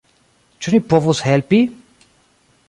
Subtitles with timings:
[0.65, 1.61] Ĉu ni povus helpi?